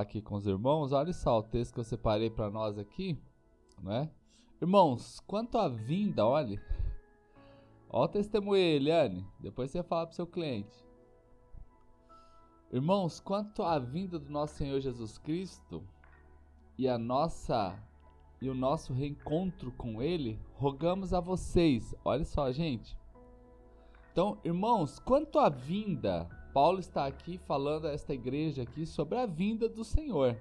aqui 0.00 0.22
com 0.22 0.36
os 0.36 0.46
irmãos, 0.46 0.92
olha 0.92 1.12
só 1.12 1.38
o 1.38 1.42
texto 1.42 1.74
que 1.74 1.80
eu 1.80 1.84
separei 1.84 2.30
para 2.30 2.50
nós 2.50 2.78
aqui, 2.78 3.18
né? 3.82 4.10
Irmãos, 4.60 5.20
quanto 5.26 5.58
à 5.58 5.68
vinda, 5.68 6.24
olhe. 6.24 6.58
Olha 7.90 8.04
o 8.04 8.08
testemunho, 8.08 8.56
Eliane. 8.56 9.26
Depois 9.38 9.70
você 9.70 9.82
fala 9.82 10.06
para 10.06 10.14
seu 10.14 10.26
cliente. 10.26 10.72
Irmãos, 12.72 13.20
quanto 13.20 13.62
à 13.62 13.78
vinda 13.78 14.18
do 14.18 14.30
nosso 14.30 14.54
Senhor 14.54 14.80
Jesus 14.80 15.18
Cristo 15.18 15.84
e 16.78 16.88
a 16.88 16.96
nossa 16.96 17.78
e 18.40 18.48
o 18.48 18.54
nosso 18.54 18.92
reencontro 18.92 19.70
com 19.72 20.02
ele, 20.02 20.40
rogamos 20.54 21.12
a 21.12 21.20
vocês. 21.20 21.94
Olha 22.04 22.24
só, 22.24 22.50
gente. 22.50 22.98
Então, 24.10 24.38
irmãos, 24.42 24.98
quanto 24.98 25.38
à 25.38 25.48
vinda 25.48 26.28
Paulo 26.52 26.80
está 26.80 27.06
aqui 27.06 27.38
falando 27.38 27.86
a 27.86 27.92
esta 27.92 28.12
igreja 28.12 28.62
aqui 28.62 28.84
sobre 28.84 29.16
a 29.16 29.24
vinda 29.24 29.70
do 29.70 29.82
Senhor. 29.82 30.36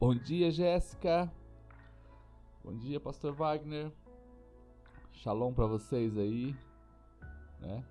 Bom 0.00 0.14
dia, 0.14 0.50
Jéssica. 0.50 1.30
Bom 2.64 2.74
dia, 2.74 2.98
Pastor 2.98 3.34
Wagner. 3.34 3.92
Shalom 5.12 5.52
para 5.52 5.66
vocês 5.66 6.16
aí, 6.16 6.56
né? 7.60 7.84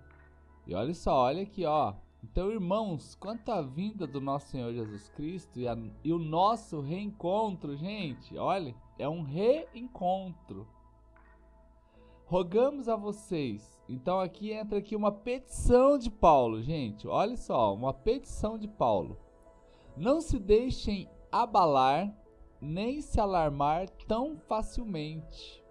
E 0.65 0.73
olha 0.73 0.95
só, 0.95 1.25
olha 1.25 1.43
aqui, 1.43 1.63
ó. 1.63 1.93
Então, 2.23 2.51
irmãos, 2.51 3.13
quanto 3.13 3.51
à 3.51 3.61
vinda 3.61 4.07
do 4.07 4.19
nosso 4.19 4.47
Senhor 4.47 4.73
Jesus 4.73 5.09
Cristo 5.09 5.59
e, 5.59 5.67
a, 5.67 5.77
e 6.03 6.11
o 6.11 6.17
nosso 6.17 6.81
reencontro, 6.81 7.75
gente, 7.77 8.35
olha, 8.35 8.75
é 8.97 9.07
um 9.07 9.21
reencontro. 9.21 10.67
Rogamos 12.29 12.87
a 12.87 12.95
vocês 12.95 13.79
então 13.89 14.19
aqui 14.19 14.51
entra 14.51 14.77
aqui 14.77 14.95
uma 14.95 15.11
petição 15.11 15.97
de 15.97 16.11
Paulo, 16.11 16.61
gente. 16.61 17.07
Olha 17.07 17.35
só, 17.35 17.73
uma 17.73 17.91
petição 17.91 18.55
de 18.55 18.67
Paulo. 18.67 19.17
Não 19.97 20.21
se 20.21 20.37
deixem 20.37 21.09
abalar 21.31 22.15
nem 22.61 23.01
se 23.01 23.19
alarmar 23.19 23.89
tão 24.07 24.37
facilmente. 24.37 25.65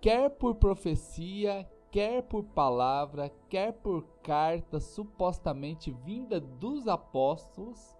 Quer 0.00 0.30
por 0.30 0.54
profecia, 0.54 1.68
quer 1.90 2.22
por 2.22 2.42
palavra, 2.42 3.30
quer 3.50 3.72
por 3.72 4.02
carta 4.22 4.80
supostamente 4.80 5.90
vinda 5.90 6.40
dos 6.40 6.88
apóstolos, 6.88 7.94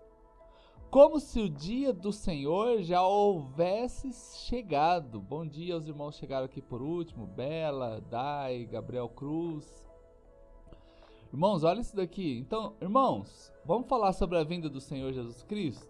como 0.95 1.19
se 1.19 1.41
o 1.41 1.51
dia 1.51 1.93
do 1.93 2.13
Senhor 2.13 2.81
já 2.81 3.03
houvesse 3.03 4.13
chegado. 4.47 5.21
Bom 5.21 5.45
dia 5.45 5.75
aos 5.75 5.89
irmãos 5.89 6.15
chegaram 6.15 6.45
aqui 6.47 6.63
por 6.63 6.81
último, 6.81 7.27
Bela, 7.27 8.01
Dai, 8.09 8.65
Gabriel 8.65 9.09
Cruz. 9.09 9.91
Irmãos, 11.33 11.65
olha 11.65 11.81
isso 11.81 11.97
daqui. 11.97 12.39
Então, 12.39 12.77
irmãos, 12.81 13.53
vamos 13.65 13.89
falar 13.89 14.13
sobre 14.13 14.39
a 14.39 14.45
vinda 14.45 14.71
do 14.71 14.81
Senhor 14.81 15.13
Jesus 15.13 15.43
Cristo? 15.43 15.85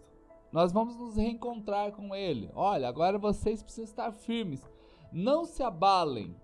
Nós 0.51 0.71
vamos 0.71 0.97
nos 0.97 1.17
reencontrar 1.17 1.91
com 1.91 2.15
Ele. 2.15 2.49
Olha, 2.55 2.89
agora 2.89 3.19
vocês 3.19 3.61
precisam 3.61 3.85
estar 3.85 4.11
firmes. 4.11 4.67
Não 5.13 5.45
se 5.45 5.61
abalem. 5.61 6.35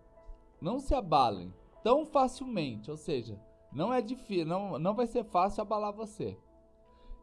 Não 0.62 0.78
se 0.78 0.94
abalem 0.94 1.52
tão 1.84 2.06
facilmente. 2.06 2.92
Ou 2.92 2.98
seja, 2.98 3.42
não 3.74 3.92
é 3.92 4.04
difícil, 4.04 4.46
não, 4.46 4.78
não 4.78 4.94
vai 4.94 5.08
ser 5.08 5.24
fácil 5.24 5.64
abalar 5.64 5.92
você 5.92 6.38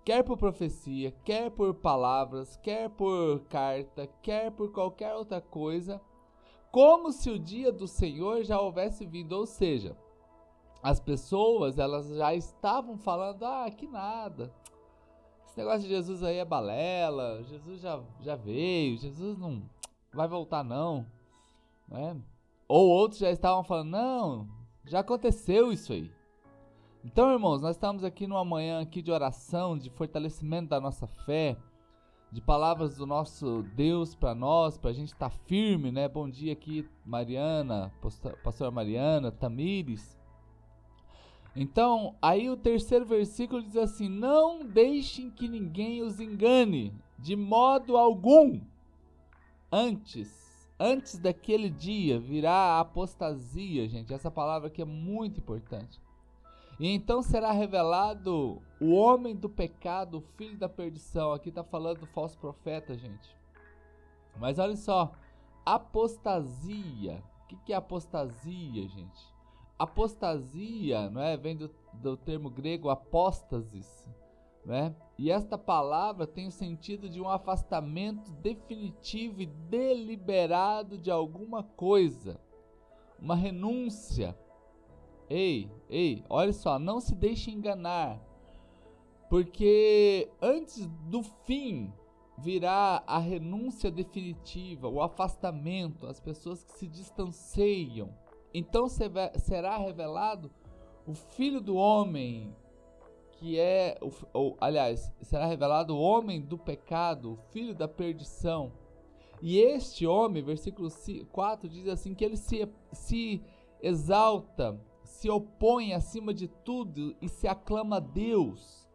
quer 0.09 0.25
por 0.25 0.39
profecia, 0.39 1.13
quer 1.23 1.51
por 1.51 1.75
palavras, 1.75 2.57
quer 2.63 2.89
por 2.89 3.41
carta, 3.41 4.09
quer 4.23 4.51
por 4.51 4.73
qualquer 4.73 5.15
outra 5.15 5.39
coisa, 5.39 6.01
como 6.73 7.13
se 7.13 7.29
o 7.29 7.39
dia 7.39 7.71
do 7.71 7.87
Senhor 7.87 8.43
já 8.43 8.59
houvesse 8.59 9.05
vindo, 9.05 9.33
ou 9.33 9.45
seja, 9.45 9.95
as 10.83 10.99
pessoas 10.99 11.79
elas 11.79 12.09
já 12.09 12.35
estavam 12.35 12.97
falando, 12.97 13.45
ah, 13.45 13.71
que 13.71 13.87
nada, 13.87 14.51
esse 15.47 15.59
negócio 15.59 15.83
de 15.83 15.89
Jesus 15.89 16.23
aí 16.23 16.39
é 16.39 16.45
balela, 16.45 17.45
Jesus 17.45 17.79
já, 17.79 18.01
já 18.23 18.35
veio, 18.35 18.97
Jesus 18.97 19.37
não 19.37 19.63
vai 20.11 20.27
voltar 20.27 20.65
não, 20.65 21.05
né? 21.87 22.19
Ou 22.67 22.89
outros 22.89 23.21
já 23.21 23.31
estavam 23.31 23.63
falando, 23.63 23.91
não, 23.91 24.49
já 24.87 25.01
aconteceu 25.01 25.71
isso 25.71 25.93
aí. 25.93 26.11
Então, 27.05 27.33
irmãos, 27.33 27.63
nós 27.63 27.77
estamos 27.77 28.03
aqui 28.03 28.27
numa 28.27 28.45
manhã 28.45 28.81
aqui 28.81 29.01
de 29.01 29.13
oração, 29.13 29.79
de 29.79 29.89
fortalecimento 29.89 30.71
da 30.71 30.81
nossa 30.81 31.07
fé, 31.07 31.57
de 32.31 32.41
palavras 32.41 32.97
do 32.97 33.07
nosso 33.07 33.63
Deus 33.77 34.17
para 34.17 34.35
nós, 34.35 34.77
para 34.77 34.91
a 34.91 34.93
gente 34.93 35.13
estar 35.13 35.31
tá 35.31 35.37
firme, 35.47 35.93
né? 35.93 36.09
Bom 36.09 36.29
dia 36.29 36.53
aqui, 36.53 36.85
Mariana, 37.07 37.93
pastora 38.43 38.71
Mariana, 38.73 39.31
Tamires. 39.31 40.19
Então, 41.55 42.17
aí 42.21 42.51
o 42.51 42.57
terceiro 42.57 43.07
versículo 43.07 43.63
diz 43.63 43.77
assim: 43.77 44.09
Não 44.09 44.67
deixem 44.67 45.31
que 45.31 45.47
ninguém 45.47 46.03
os 46.03 46.19
engane, 46.19 46.93
de 47.17 47.37
modo 47.37 47.97
algum. 47.97 48.61
Antes, 49.71 50.69
antes 50.81 51.17
daquele 51.17 51.71
dia 51.71 52.19
virá 52.19 52.53
a 52.53 52.81
apostasia, 52.81 53.89
gente. 53.89 54.13
Essa 54.13 54.33
palavra 54.33 54.67
aqui 54.67 54.83
é 54.83 54.85
muito 54.85 55.39
importante 55.39 56.01
e 56.79 56.89
então 56.89 57.23
será 57.23 57.51
revelado 57.51 58.63
o 58.81 58.93
homem 58.93 59.35
do 59.35 59.49
pecado, 59.49 60.19
o 60.19 60.21
filho 60.21 60.57
da 60.57 60.69
perdição. 60.69 61.33
Aqui 61.33 61.49
está 61.49 61.65
falando 61.65 62.01
do 62.01 62.07
falso 62.07 62.39
profeta, 62.39 62.97
gente. 62.97 63.37
Mas 64.37 64.61
olha 64.61 64.77
só, 64.77 65.13
apostasia. 65.67 67.23
O 67.43 67.47
que, 67.49 67.57
que 67.57 67.73
é 67.73 67.77
apostasia, 67.77 68.87
gente? 68.87 69.35
Apostasia, 69.77 71.11
não 71.11 71.21
é? 71.21 71.37
Vem 71.37 71.57
do, 71.57 71.71
do 71.95 72.17
termo 72.17 72.49
grego 72.49 72.91
apóstasis, 72.91 74.07
né? 74.65 74.95
E 75.17 75.33
esta 75.33 75.59
palavra 75.59 76.29
tem 76.29 76.47
o 76.47 76.53
sentido 76.53 77.09
de 77.09 77.21
um 77.21 77.29
afastamento 77.29 78.31
definitivo 78.35 79.43
e 79.43 79.47
deliberado 79.47 80.97
de 80.97 81.11
alguma 81.11 81.65
coisa, 81.65 82.41
uma 83.19 83.35
renúncia 83.35 84.37
Ei, 85.29 85.71
ei, 85.91 86.25
olha 86.29 86.53
só, 86.53 86.79
não 86.79 87.01
se 87.01 87.15
deixe 87.15 87.51
enganar. 87.51 88.21
Porque 89.29 90.31
antes 90.41 90.87
do 90.87 91.23
fim 91.23 91.93
virá 92.39 93.03
a 93.07 93.19
renúncia 93.19 93.91
definitiva, 93.91 94.89
o 94.89 95.03
afastamento, 95.03 96.07
as 96.07 96.19
pessoas 96.19 96.65
que 96.65 96.73
se 96.73 96.87
distanciam. 96.87 98.15
Então 98.55 98.89
será 98.89 99.77
revelado 99.77 100.51
o 101.07 101.15
Filho 101.15 101.61
do 101.61 101.77
Homem, 101.77 102.55
que 103.33 103.59
é, 103.59 103.99
ou, 104.33 104.57
aliás, 104.61 105.13
será 105.21 105.47
revelado 105.47 105.95
o 105.95 106.01
homem 106.01 106.41
do 106.41 106.57
pecado, 106.57 107.33
o 107.33 107.37
filho 107.53 107.75
da 107.75 107.87
perdição. 107.87 108.73
E 109.41 109.59
este 109.59 110.07
homem, 110.07 110.43
versículo 110.43 110.89
4 111.31 111.69
diz 111.69 111.87
assim: 111.87 112.15
que 112.15 112.25
ele 112.25 112.37
se, 112.37 112.69
se 112.93 113.43
exalta 113.81 114.81
se 115.09 115.31
opõe 115.31 115.95
acima 115.95 116.35
de 116.35 116.47
tudo 116.47 117.17
e 117.21 117.29
se 117.29 117.49
aclama 117.49 117.97
a 117.97 118.01
Deus, 118.01 118.87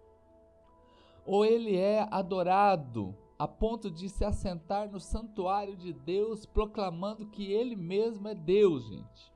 ou 1.25 1.43
ele 1.43 1.75
é 1.75 2.07
adorado 2.11 3.15
a 3.37 3.47
ponto 3.47 3.89
de 3.89 4.07
se 4.07 4.23
assentar 4.23 4.91
no 4.91 4.99
santuário 4.99 5.75
de 5.75 5.91
Deus, 5.91 6.45
proclamando 6.45 7.25
que 7.25 7.51
ele 7.51 7.75
mesmo 7.75 8.27
é 8.27 8.35
Deus, 8.35 8.85
gente. 8.85 9.33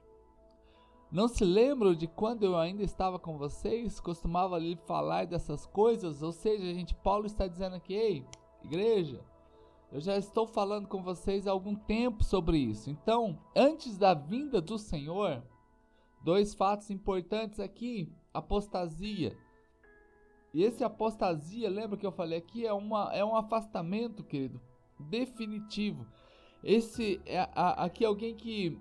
Não 1.11 1.27
se 1.27 1.43
lembram 1.43 1.95
de 1.95 2.05
quando 2.05 2.43
eu 2.43 2.55
ainda 2.55 2.83
estava 2.83 3.17
com 3.17 3.38
vocês, 3.38 3.99
costumava 3.99 4.59
lhe 4.59 4.75
falar 4.85 5.25
dessas 5.25 5.65
coisas? 5.65 6.21
Ou 6.21 6.31
seja, 6.31 6.73
gente, 6.73 6.94
Paulo 6.94 7.25
está 7.25 7.47
dizendo 7.47 7.75
aqui, 7.75 7.95
ei, 7.95 8.25
igreja, 8.63 9.19
eu 9.91 9.99
já 9.99 10.15
estou 10.15 10.45
falando 10.45 10.88
com 10.88 11.01
vocês 11.01 11.47
há 11.47 11.51
algum 11.51 11.75
tempo 11.75 12.23
sobre 12.23 12.59
isso. 12.59 12.89
Então, 12.89 13.39
antes 13.55 13.97
da 13.97 14.13
vinda 14.13 14.61
do 14.61 14.77
Senhor, 14.77 15.44
Dois 16.23 16.53
fatos 16.53 16.89
importantes 16.89 17.59
aqui: 17.59 18.11
apostasia. 18.33 19.38
E 20.53 20.63
esse 20.63 20.83
apostasia, 20.83 21.69
lembra 21.69 21.97
que 21.97 22.05
eu 22.05 22.11
falei 22.11 22.39
aqui, 22.39 22.66
é, 22.66 22.73
uma, 22.73 23.13
é 23.13 23.23
um 23.23 23.35
afastamento, 23.35 24.24
querido, 24.24 24.59
definitivo. 25.00 26.07
Esse 26.63 27.21
é 27.25 27.39
a, 27.53 27.83
aqui 27.86 28.03
é 28.03 28.07
alguém 28.07 28.36
que 28.36 28.80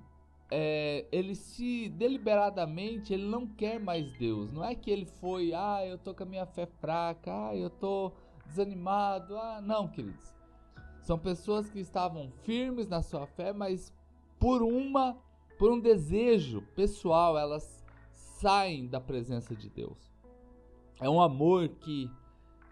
é, 0.50 1.06
ele 1.10 1.34
se 1.34 1.88
deliberadamente 1.90 3.12
ele 3.12 3.26
não 3.26 3.46
quer 3.46 3.78
mais 3.80 4.10
Deus. 4.12 4.50
Não 4.52 4.64
é 4.64 4.74
que 4.74 4.90
ele 4.90 5.04
foi, 5.04 5.52
ah, 5.52 5.84
eu 5.84 5.98
tô 5.98 6.14
com 6.14 6.22
a 6.22 6.26
minha 6.26 6.46
fé 6.46 6.66
fraca, 6.66 7.48
ah, 7.48 7.56
eu 7.56 7.68
tô 7.68 8.12
desanimado, 8.46 9.36
ah, 9.36 9.60
não, 9.60 9.88
queridos. 9.88 10.34
São 11.02 11.18
pessoas 11.18 11.70
que 11.70 11.78
estavam 11.78 12.32
firmes 12.42 12.88
na 12.88 13.02
sua 13.02 13.26
fé, 13.26 13.52
mas 13.52 13.92
por 14.38 14.62
uma 14.62 15.16
por 15.58 15.70
um 15.70 15.80
desejo 15.80 16.62
pessoal, 16.74 17.38
elas 17.38 17.84
saem 18.12 18.86
da 18.86 19.00
presença 19.00 19.54
de 19.54 19.68
Deus. 19.68 20.10
É 21.00 21.08
um 21.08 21.20
amor 21.20 21.68
que, 21.68 22.10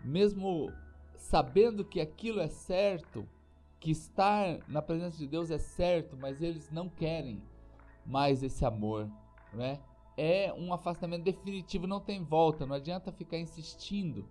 mesmo 0.02 0.70
sabendo 1.16 1.84
que 1.84 2.00
aquilo 2.00 2.40
é 2.40 2.48
certo, 2.48 3.26
que 3.80 3.90
estar 3.90 4.58
na 4.68 4.80
presença 4.80 5.16
de 5.18 5.26
Deus 5.26 5.50
é 5.50 5.58
certo, 5.58 6.16
mas 6.16 6.42
eles 6.42 6.70
não 6.70 6.88
querem 6.88 7.42
mais 8.04 8.42
esse 8.42 8.64
amor, 8.64 9.10
né? 9.52 9.78
É 10.16 10.52
um 10.52 10.72
afastamento 10.72 11.24
definitivo, 11.24 11.86
não 11.86 12.00
tem 12.00 12.22
volta, 12.22 12.64
não 12.64 12.76
adianta 12.76 13.10
ficar 13.10 13.36
insistindo, 13.36 14.28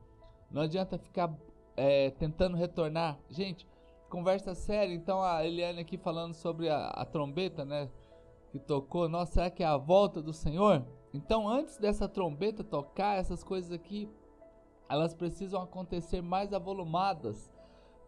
não 0.49 0.61
adianta 0.61 0.97
ficar 0.97 1.35
é, 1.75 2.11
tentando 2.11 2.55
retornar. 2.55 3.19
Gente, 3.29 3.67
conversa 4.09 4.53
séria. 4.53 4.93
Então 4.93 5.21
a 5.21 5.45
Eliane 5.45 5.81
aqui 5.81 5.97
falando 5.97 6.33
sobre 6.33 6.69
a, 6.69 6.87
a 6.87 7.05
trombeta, 7.05 7.65
né? 7.65 7.89
Que 8.53 8.59
tocou. 8.59 9.09
Nossa, 9.09 9.31
será 9.33 9.49
que 9.49 9.63
é 9.63 9.65
a 9.65 9.77
volta 9.77 10.21
do 10.21 10.31
Senhor? 10.31 10.85
Então, 11.11 11.49
antes 11.49 11.75
dessa 11.79 12.07
trombeta 12.07 12.63
tocar, 12.63 13.17
essas 13.17 13.43
coisas 13.43 13.71
aqui, 13.71 14.07
elas 14.87 15.15
precisam 15.15 15.59
acontecer 15.59 16.21
mais 16.21 16.53
avolumadas, 16.53 17.51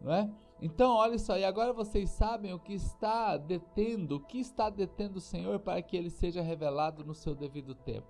não 0.00 0.14
é? 0.14 0.30
Então, 0.62 0.94
olha 0.94 1.18
só, 1.18 1.36
e 1.36 1.44
agora 1.44 1.72
vocês 1.72 2.10
sabem 2.10 2.54
o 2.54 2.60
que 2.60 2.74
está 2.74 3.36
detendo, 3.36 4.18
o 4.18 4.20
que 4.20 4.38
está 4.38 4.70
detendo 4.70 5.18
o 5.18 5.20
Senhor 5.20 5.58
para 5.58 5.82
que 5.82 5.96
ele 5.96 6.10
seja 6.10 6.40
revelado 6.40 7.04
no 7.04 7.12
seu 7.12 7.34
devido 7.34 7.74
tempo. 7.74 8.06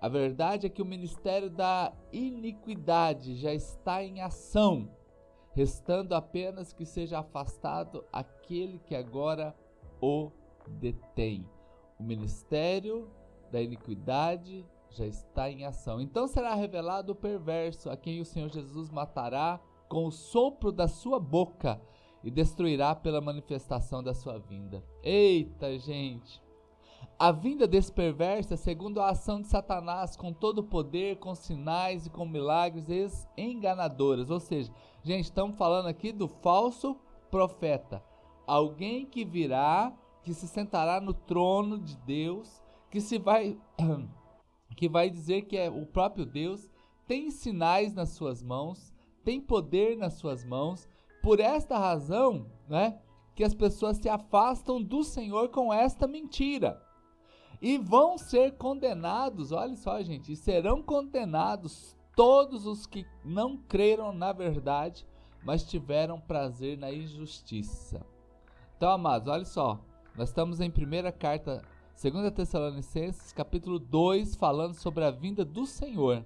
A 0.00 0.08
verdade 0.08 0.66
é 0.66 0.68
que 0.68 0.82
o 0.82 0.86
ministério 0.86 1.48
da 1.48 1.92
iniquidade 2.12 3.36
já 3.36 3.54
está 3.54 4.02
em 4.02 4.20
ação, 4.20 4.90
restando 5.52 6.12
apenas 6.12 6.72
que 6.72 6.84
seja 6.84 7.20
afastado 7.20 8.04
aquele 8.12 8.80
que 8.80 8.96
agora 8.96 9.56
o 10.00 10.32
detém. 10.70 11.48
O 11.98 12.02
ministério 12.02 13.08
da 13.50 13.60
iniquidade 13.60 14.64
já 14.90 15.06
está 15.06 15.50
em 15.50 15.64
ação. 15.64 16.00
Então 16.00 16.26
será 16.26 16.54
revelado 16.54 17.12
o 17.12 17.16
perverso, 17.16 17.90
a 17.90 17.96
quem 17.96 18.20
o 18.20 18.24
Senhor 18.24 18.48
Jesus 18.48 18.90
matará 18.90 19.60
com 19.88 20.06
o 20.06 20.12
sopro 20.12 20.72
da 20.72 20.88
sua 20.88 21.20
boca 21.20 21.80
e 22.24 22.30
destruirá 22.30 22.94
pela 22.94 23.20
manifestação 23.20 24.02
da 24.02 24.14
sua 24.14 24.38
vinda. 24.38 24.82
Eita, 25.02 25.78
gente! 25.78 26.42
A 27.18 27.32
vinda 27.32 27.66
desse 27.66 27.90
perverso 27.90 28.52
é 28.52 28.56
segundo 28.56 29.00
a 29.00 29.08
ação 29.08 29.40
de 29.40 29.46
Satanás, 29.46 30.16
com 30.16 30.34
todo 30.34 30.58
o 30.58 30.64
poder, 30.64 31.16
com 31.16 31.34
sinais 31.34 32.06
e 32.06 32.10
com 32.10 32.26
milagres 32.26 33.26
enganadoras. 33.38 34.28
Ou 34.28 34.38
seja, 34.38 34.70
gente, 35.02 35.24
estamos 35.24 35.56
falando 35.56 35.86
aqui 35.86 36.12
do 36.12 36.28
falso 36.28 36.96
profeta. 37.30 38.02
Alguém 38.46 39.06
que 39.06 39.24
virá, 39.24 39.94
que 40.26 40.34
se 40.34 40.48
sentará 40.48 41.00
no 41.00 41.14
trono 41.14 41.78
de 41.78 41.96
Deus, 41.98 42.60
que 42.90 43.00
se 43.00 43.16
vai 43.16 43.56
que 44.76 44.88
vai 44.88 45.08
dizer 45.08 45.42
que 45.42 45.56
é 45.56 45.70
o 45.70 45.86
próprio 45.86 46.26
Deus, 46.26 46.68
tem 47.06 47.30
sinais 47.30 47.94
nas 47.94 48.08
suas 48.08 48.42
mãos, 48.42 48.92
tem 49.24 49.40
poder 49.40 49.96
nas 49.96 50.14
suas 50.14 50.44
mãos. 50.44 50.88
Por 51.22 51.38
esta 51.38 51.78
razão, 51.78 52.50
né, 52.68 52.98
que 53.36 53.44
as 53.44 53.54
pessoas 53.54 53.98
se 53.98 54.08
afastam 54.08 54.82
do 54.82 55.04
Senhor 55.04 55.48
com 55.50 55.72
esta 55.72 56.08
mentira. 56.08 56.82
E 57.62 57.78
vão 57.78 58.18
ser 58.18 58.56
condenados, 58.56 59.52
olha 59.52 59.76
só, 59.76 60.02
gente, 60.02 60.32
e 60.32 60.36
serão 60.36 60.82
condenados 60.82 61.96
todos 62.16 62.66
os 62.66 62.84
que 62.84 63.06
não 63.24 63.56
creram 63.56 64.12
na 64.12 64.32
verdade, 64.32 65.06
mas 65.44 65.62
tiveram 65.62 66.20
prazer 66.20 66.76
na 66.76 66.92
injustiça. 66.92 68.04
Então, 68.76 68.90
amados, 68.90 69.28
olha 69.28 69.44
só, 69.44 69.80
nós 70.16 70.30
estamos 70.30 70.60
em 70.62 70.70
primeira 70.70 71.12
carta, 71.12 71.62
2 72.02 72.32
Tessalonicenses, 72.32 73.32
capítulo 73.32 73.78
2, 73.78 74.34
falando 74.34 74.72
sobre 74.72 75.04
a 75.04 75.10
vinda 75.10 75.44
do 75.44 75.66
Senhor. 75.66 76.24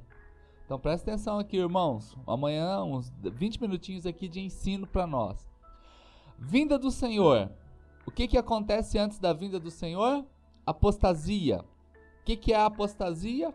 Então 0.64 0.78
presta 0.78 1.10
atenção 1.10 1.40
aqui, 1.40 1.56
irmãos. 1.56 2.16
Amanhã, 2.24 2.84
uns 2.84 3.12
20 3.20 3.60
minutinhos 3.60 4.06
aqui 4.06 4.28
de 4.28 4.40
ensino 4.40 4.86
para 4.86 5.08
nós. 5.08 5.50
Vinda 6.38 6.78
do 6.78 6.92
Senhor. 6.92 7.50
O 8.06 8.12
que, 8.12 8.28
que 8.28 8.38
acontece 8.38 8.96
antes 8.96 9.18
da 9.18 9.32
vinda 9.32 9.58
do 9.58 9.72
Senhor? 9.72 10.24
Apostasia. 10.64 11.64
O 12.20 12.24
que, 12.24 12.36
que 12.36 12.52
é 12.52 12.56
a 12.56 12.66
apostasia? 12.66 13.52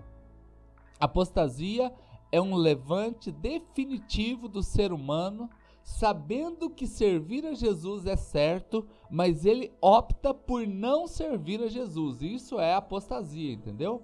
Apostasia 1.00 1.94
é 2.30 2.42
um 2.42 2.56
levante 2.56 3.32
definitivo 3.32 4.50
do 4.50 4.62
ser 4.62 4.92
humano, 4.92 5.50
sabendo 5.86 6.70
que 6.70 6.86
servir 6.86 7.46
a 7.46 7.54
Jesus 7.54 8.06
é 8.06 8.18
certo, 8.18 8.86
mas 9.10 9.46
ele 9.46 9.72
opta 9.80 10.34
por 10.34 10.68
não 10.68 11.08
servir 11.08 11.62
a 11.62 11.68
Jesus. 11.68 12.22
Isso 12.22 12.60
é 12.60 12.74
apostasia, 12.74 13.54
entendeu? 13.54 14.04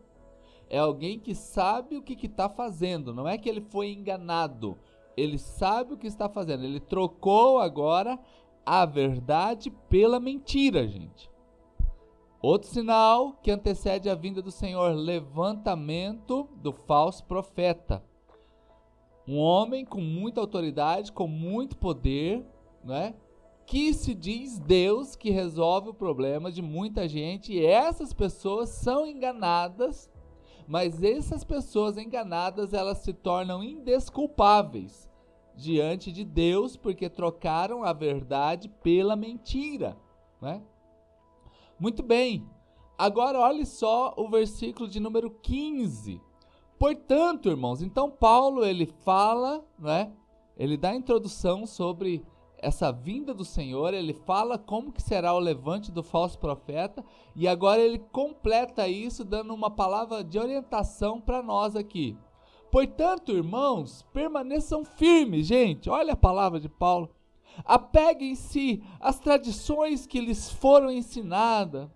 é 0.71 0.77
alguém 0.77 1.19
que 1.19 1.35
sabe 1.35 1.97
o 1.97 2.01
que 2.01 2.25
está 2.25 2.47
fazendo, 2.47 3.13
não 3.13 3.27
é 3.27 3.37
que 3.37 3.49
ele 3.49 3.59
foi 3.59 3.91
enganado. 3.91 4.77
Ele 5.17 5.37
sabe 5.37 5.93
o 5.93 5.97
que 5.97 6.07
está 6.07 6.29
fazendo. 6.29 6.63
Ele 6.63 6.79
trocou 6.79 7.59
agora 7.59 8.17
a 8.65 8.85
verdade 8.85 9.69
pela 9.89 10.17
mentira, 10.17 10.87
gente. 10.87 11.29
Outro 12.41 12.69
sinal 12.69 13.33
que 13.43 13.51
antecede 13.51 14.09
a 14.09 14.15
vinda 14.15 14.41
do 14.41 14.49
Senhor: 14.49 14.95
levantamento 14.95 16.47
do 16.55 16.71
falso 16.71 17.25
profeta. 17.25 18.01
Um 19.27 19.37
homem 19.37 19.85
com 19.85 20.01
muita 20.01 20.41
autoridade, 20.41 21.11
com 21.11 21.27
muito 21.27 21.77
poder, 21.77 22.45
né? 22.83 23.13
que 23.65 23.93
se 23.93 24.13
diz 24.13 24.59
Deus 24.59 25.15
que 25.15 25.29
resolve 25.29 25.89
o 25.89 25.93
problema 25.93 26.51
de 26.51 26.61
muita 26.61 27.07
gente, 27.07 27.53
e 27.53 27.65
essas 27.65 28.13
pessoas 28.13 28.69
são 28.69 29.05
enganadas 29.05 30.11
mas 30.71 31.03
essas 31.03 31.43
pessoas 31.43 31.97
enganadas, 31.97 32.73
elas 32.73 32.99
se 32.99 33.11
tornam 33.11 33.61
indesculpáveis 33.61 35.09
diante 35.53 36.13
de 36.13 36.23
Deus 36.23 36.77
porque 36.77 37.09
trocaram 37.09 37.83
a 37.83 37.91
verdade 37.91 38.69
pela 38.81 39.17
mentira, 39.17 39.97
né? 40.41 40.61
Muito 41.77 42.01
bem. 42.01 42.47
Agora 42.97 43.37
olhe 43.37 43.65
só 43.65 44.13
o 44.15 44.29
versículo 44.29 44.87
de 44.87 44.99
número 45.01 45.29
15. 45.29 46.21
Portanto, 46.81 47.47
irmãos, 47.47 47.83
então 47.83 48.09
Paulo 48.09 48.65
ele 48.65 48.87
fala, 48.87 49.63
né? 49.77 50.11
Ele 50.57 50.75
dá 50.75 50.89
a 50.89 50.95
introdução 50.95 51.67
sobre 51.67 52.25
essa 52.57 52.91
vinda 52.91 53.35
do 53.35 53.45
Senhor, 53.45 53.93
ele 53.93 54.15
fala 54.15 54.57
como 54.57 54.91
que 54.91 54.99
será 54.99 55.31
o 55.35 55.39
levante 55.39 55.91
do 55.91 56.01
falso 56.01 56.39
profeta 56.39 57.05
e 57.35 57.47
agora 57.47 57.79
ele 57.79 57.99
completa 57.99 58.87
isso 58.87 59.23
dando 59.23 59.53
uma 59.53 59.69
palavra 59.69 60.23
de 60.23 60.39
orientação 60.39 61.21
para 61.21 61.43
nós 61.43 61.75
aqui. 61.75 62.17
Portanto, 62.71 63.31
irmãos, 63.31 64.03
permaneçam 64.11 64.83
firmes, 64.83 65.45
gente. 65.45 65.87
Olha 65.87 66.13
a 66.13 66.17
palavra 66.17 66.59
de 66.59 66.67
Paulo. 66.67 67.11
Apeguem-se 67.63 68.81
às 68.99 69.19
tradições 69.19 70.07
que 70.07 70.19
lhes 70.19 70.49
foram 70.49 70.89
ensinadas, 70.89 71.87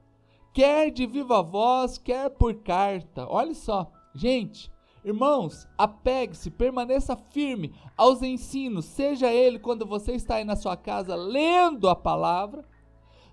quer 0.54 0.92
de 0.92 1.08
viva 1.08 1.42
voz, 1.42 1.98
quer 1.98 2.30
por 2.30 2.54
carta. 2.58 3.26
Olha 3.28 3.56
só, 3.56 3.92
gente, 4.14 4.75
Irmãos, 5.06 5.68
apegue-se, 5.78 6.50
permaneça 6.50 7.16
firme 7.16 7.72
aos 7.96 8.24
ensinos, 8.24 8.86
seja 8.86 9.32
ele 9.32 9.60
quando 9.60 9.86
você 9.86 10.14
está 10.14 10.38
aí 10.38 10.44
na 10.44 10.56
sua 10.56 10.76
casa 10.76 11.16
lendo 11.16 11.88
a 11.88 11.96
palavra, 11.96 12.66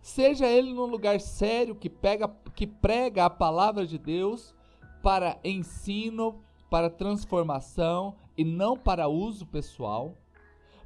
seja 0.02 0.47
ele 0.47 0.75
num 0.75 0.85
lugar 0.85 1.18
sério 1.18 1.75
que, 1.75 1.88
pega, 1.88 2.28
que 2.54 2.66
prega 2.66 3.25
a 3.25 3.30
palavra 3.30 3.87
de 3.87 3.97
Deus 3.97 4.54
para 5.02 5.38
ensino, 5.42 6.44
para 6.68 6.90
transformação 6.90 8.16
e 8.37 8.44
não 8.44 8.76
para 8.76 9.08
uso 9.08 9.47
pessoal. 9.47 10.14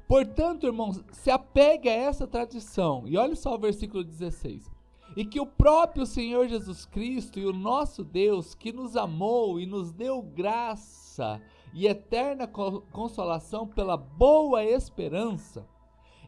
Portanto, 0.07 0.65
irmãos, 0.65 1.03
se 1.11 1.29
apegue 1.29 1.89
a 1.89 1.93
essa 1.93 2.25
tradição. 2.25 3.03
E 3.05 3.17
olha 3.17 3.35
só 3.35 3.53
o 3.53 3.59
versículo 3.59 4.05
16 4.05 4.76
e 5.17 5.25
que 5.25 5.39
o 5.39 5.47
próprio 5.47 6.05
Senhor 6.05 6.47
Jesus 6.47 6.85
Cristo 6.85 7.39
e 7.39 7.45
o 7.47 7.51
nosso 7.51 8.03
Deus, 8.03 8.53
que 8.53 8.71
nos 8.71 8.95
amou 8.95 9.59
e 9.59 9.65
nos 9.65 9.91
deu 9.91 10.21
graça 10.21 11.41
e 11.73 11.87
eterna 11.87 12.45
consolação 12.45 13.67
pela 13.67 13.97
boa 13.97 14.63
esperança, 14.63 15.67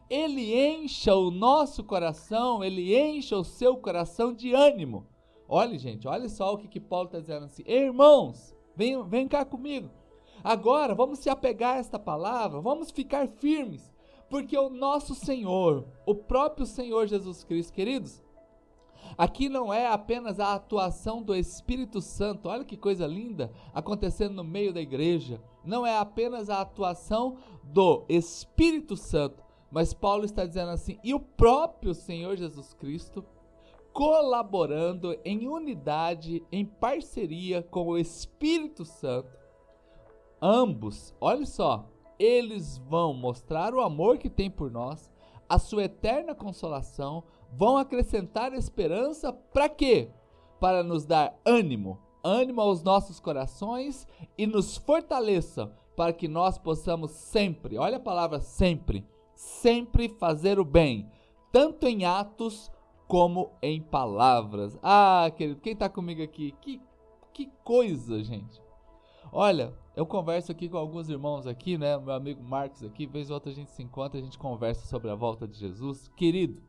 ele 0.10 0.60
encha 0.60 1.14
o 1.14 1.30
nosso 1.30 1.84
coração, 1.84 2.64
ele 2.64 3.00
encha 3.00 3.38
o 3.38 3.44
seu 3.44 3.78
coração 3.78 4.34
de 4.34 4.54
ânimo. 4.54 5.06
Olha, 5.48 5.78
gente, 5.78 6.08
olha 6.08 6.28
só 6.28 6.52
o 6.52 6.58
que, 6.58 6.68
que 6.68 6.80
Paulo 6.80 7.06
está 7.06 7.20
dizendo 7.20 7.46
assim: 7.46 7.64
irmãos, 7.68 8.56
vem, 8.76 9.08
vem 9.08 9.28
cá 9.28 9.46
comigo. 9.46 9.92
Agora 10.44 10.96
vamos 10.96 11.20
se 11.20 11.30
apegar 11.30 11.76
a 11.76 11.80
esta 11.80 12.00
palavra, 12.00 12.60
vamos 12.60 12.90
ficar 12.90 13.28
firmes, 13.28 13.94
porque 14.32 14.58
o 14.58 14.68
nosso 14.68 15.14
Senhor, 15.14 15.86
o 16.08 16.16
próprio 16.16 16.66
Senhor 16.66 17.06
Jesus 17.06 17.44
Cristo, 17.44 17.72
queridos, 17.72 18.24
Aqui 19.18 19.50
não 19.50 19.74
é 19.74 19.88
apenas 19.88 20.40
a 20.40 20.54
atuação 20.54 21.22
do 21.22 21.36
Espírito 21.36 22.02
Santo, 22.02 22.50
olha 22.50 22.64
que 22.64 22.78
coisa 22.78 23.06
linda 23.06 23.52
acontecendo 23.74 24.36
no 24.36 24.44
meio 24.44 24.74
da 24.74 24.82
igreja. 24.82 25.42
Não 25.64 25.86
é 25.86 25.98
apenas 25.98 26.50
a 26.50 26.62
atuação 26.62 27.38
do 27.64 28.06
Espírito 28.08 28.96
Santo, 28.96 29.44
mas 29.72 29.94
Paulo 29.94 30.26
está 30.26 30.46
dizendo 30.46 30.72
assim, 30.72 30.98
e 31.04 31.14
o 31.14 31.20
próprio 31.20 31.94
Senhor 31.94 32.36
Jesus 32.36 32.74
Cristo 32.74 33.24
colaborando 33.92 35.18
em 35.26 35.48
unidade, 35.48 36.44
em 36.52 36.66
parceria 36.66 37.62
com 37.62 37.88
o 37.88 37.98
Espírito 37.98 38.86
Santo. 38.86 39.38
Ambos, 40.42 41.14
olha 41.20 41.46
só, 41.46 41.86
eles 42.18 42.78
vão 42.78 43.14
mostrar 43.14 43.74
o 43.74 43.82
amor 43.82 44.18
que 44.18 44.30
tem 44.30 44.50
por 44.50 44.72
nós, 44.72 45.12
a 45.50 45.58
sua 45.58 45.86
eterna 45.86 46.36
consolação, 46.36 47.24
vão 47.52 47.76
acrescentar 47.76 48.54
esperança 48.54 49.34
para 49.34 49.68
quê? 49.68 50.12
Para 50.60 50.84
nos 50.84 51.06
dar 51.06 51.38
ânimo, 51.44 52.00
ânimo 52.24 52.62
aos 52.62 52.84
nossos 52.84 53.20
corações 53.20 54.08
e 54.38 54.46
nos 54.46 54.78
fortaleçam 54.78 55.74
para 55.96 56.14
que 56.14 56.28
nós 56.28 56.58
possamos 56.58 57.12
sempre, 57.12 57.78
olha 57.78 57.98
a 57.98 58.02
palavra 58.02 58.40
sempre, 58.40 59.06
sempre 59.36 60.08
fazer 60.08 60.60
o 60.60 60.64
bem, 60.64 61.10
tanto 61.52 61.88
em 61.88 62.06
atos 62.06 62.72
como 63.08 63.52
em 63.62 63.82
palavras. 63.82 64.78
Ah, 64.84 65.32
querido, 65.36 65.60
quem 65.60 65.74
está 65.74 65.90
comigo 65.90 66.22
aqui? 66.22 66.54
Que, 66.62 66.80
que 67.34 67.48
coisa, 67.64 68.24
gente. 68.24 68.62
Olha, 69.32 69.74
eu 70.00 70.06
converso 70.06 70.50
aqui 70.50 70.70
com 70.70 70.78
alguns 70.78 71.10
irmãos 71.10 71.46
aqui, 71.46 71.78
né? 71.78 71.98
Meu 71.98 72.14
amigo 72.14 72.42
Marcos 72.42 72.82
aqui, 72.86 73.06
vez 73.06 73.30
ou 73.30 73.34
outra 73.34 73.52
a 73.52 73.54
gente 73.54 73.70
se 73.72 73.84
encontra, 73.84 74.18
a 74.18 74.24
gente 74.24 74.38
conversa 74.38 74.88
sobre 74.88 75.10
a 75.10 75.16
volta 75.16 75.46
de 75.46 75.60
Jesus. 75.60 76.08
Querido, 76.16 76.62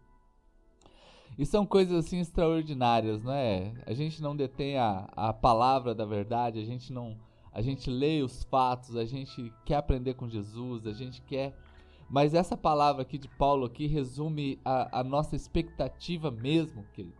e 1.39 1.47
são 1.47 1.65
coisas 1.65 1.97
assim 1.97 2.19
extraordinárias, 2.19 3.23
não 3.23 3.33
é? 3.33 3.73
A 3.87 3.93
gente 3.95 4.21
não 4.21 4.35
detém 4.35 4.77
a, 4.79 5.09
a 5.15 5.33
palavra 5.33 5.95
da 5.95 6.05
verdade, 6.05 6.59
a 6.59 6.65
gente 6.65 6.93
não. 6.93 7.17
A 7.53 7.63
gente 7.63 7.89
lê 7.89 8.21
os 8.21 8.43
fatos, 8.43 8.97
a 8.97 9.05
gente 9.05 9.53
quer 9.65 9.77
aprender 9.77 10.15
com 10.15 10.29
Jesus, 10.29 10.85
a 10.85 10.93
gente 10.93 11.23
quer. 11.23 11.57
Mas 12.09 12.35
essa 12.35 12.57
palavra 12.57 13.03
aqui 13.03 13.17
de 13.17 13.29
Paulo 13.29 13.65
aqui 13.65 13.87
resume 13.87 14.59
a, 14.65 14.99
a 14.99 15.05
nossa 15.05 15.37
expectativa 15.37 16.33
mesmo, 16.33 16.85
querido. 16.93 17.15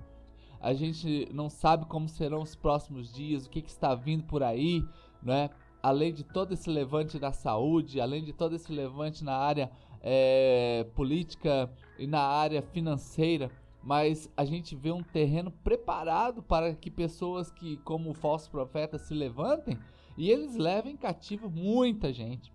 A 0.61 0.75
gente 0.75 1.29
não 1.33 1.49
sabe 1.49 1.87
como 1.87 2.09
serão 2.09 2.43
os 2.43 2.57
próximos 2.57 3.13
dias, 3.13 3.47
o 3.47 3.51
que, 3.51 3.63
que 3.63 3.71
está 3.71 3.95
vindo 3.95 4.25
por 4.25 4.43
aí, 4.43 4.85
não 5.23 5.33
é? 5.33 5.51
Além 5.83 6.13
de 6.13 6.25
todo 6.25 6.53
esse 6.53 6.69
levante 6.69 7.19
da 7.19 7.33
saúde, 7.33 8.01
além 8.01 8.23
de 8.23 8.33
todo 8.33 8.55
esse 8.55 8.73
levante 8.73 9.25
na 9.25 9.37
área 9.37 9.71
é, 10.03 10.87
política 10.95 11.71
e 11.99 12.07
na 12.07 12.21
área 12.21 12.63
financeira, 12.63 13.51
mas 13.83 14.31
a 14.37 14.45
gente 14.45 14.77
vê 14.77 14.91
um 14.91 15.03
terreno 15.03 15.51
preparado 15.51 16.43
para 16.43 16.75
que 16.75 16.91
pessoas 16.91 17.51
que, 17.51 17.79
como 17.79 18.11
o 18.11 18.15
falso 18.15 18.51
profeta, 18.51 18.99
se 18.99 19.15
levantem 19.15 19.79
e 20.17 20.31
eles 20.31 20.57
levem 20.57 20.97
cativo 20.97 21.49
muita 21.49 22.13
gente. 22.13 22.53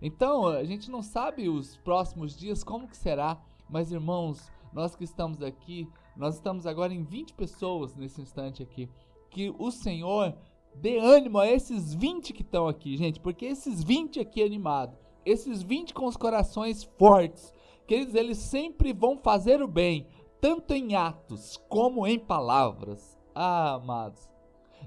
Então, 0.00 0.46
a 0.46 0.64
gente 0.64 0.90
não 0.90 1.02
sabe 1.02 1.48
os 1.48 1.76
próximos 1.78 2.36
dias 2.36 2.62
como 2.62 2.88
que 2.88 2.96
será, 2.96 3.38
mas 3.68 3.92
irmãos, 3.92 4.50
nós 4.72 4.94
que 4.94 5.04
estamos 5.04 5.42
aqui, 5.42 5.88
nós 6.16 6.34
estamos 6.34 6.66
agora 6.66 6.92
em 6.92 7.02
20 7.02 7.34
pessoas 7.34 7.94
nesse 7.94 8.20
instante 8.20 8.62
aqui, 8.62 8.88
que 9.30 9.54
o 9.58 9.70
Senhor 9.70 10.34
dê 10.80 10.98
ânimo 10.98 11.38
a 11.38 11.48
esses 11.48 11.94
20 11.94 12.32
que 12.32 12.42
estão 12.42 12.68
aqui, 12.68 12.96
gente, 12.96 13.20
porque 13.20 13.46
esses 13.46 13.82
20 13.82 14.20
aqui 14.20 14.42
animados, 14.42 14.98
esses 15.24 15.62
20 15.62 15.94
com 15.94 16.06
os 16.06 16.16
corações 16.16 16.84
fortes, 16.98 17.52
queridos, 17.86 18.14
eles 18.14 18.38
sempre 18.38 18.92
vão 18.92 19.18
fazer 19.18 19.62
o 19.62 19.68
bem, 19.68 20.06
tanto 20.40 20.74
em 20.74 20.94
atos 20.94 21.60
como 21.68 22.06
em 22.06 22.18
palavras. 22.18 23.18
Ah, 23.34 23.74
amados. 23.74 24.28